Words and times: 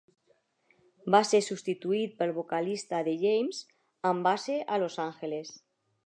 Va 1.15 1.19
ser 1.31 1.41
substituït 1.47 2.15
pel 2.21 2.33
vocalista 2.37 3.01
de 3.09 3.13
James, 3.25 3.59
amb 4.13 4.29
base 4.29 4.55
a 4.77 4.81
Los 4.85 4.97
Angeles. 5.05 5.53